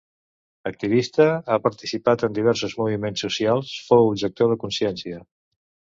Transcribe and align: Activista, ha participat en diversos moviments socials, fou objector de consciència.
Activista, 0.69 1.27
ha 1.51 1.57
participat 1.65 2.25
en 2.29 2.35
diversos 2.37 2.75
moviments 2.81 3.27
socials, 3.27 3.75
fou 3.91 4.11
objector 4.15 4.55
de 4.55 4.59
consciència. 4.65 5.25